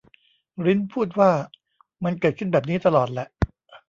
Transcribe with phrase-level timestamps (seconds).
[0.65, 1.31] ริ้นพูดว่า
[2.03, 3.27] มันเกิดขึ้นแบบนี้ตลอดแหละ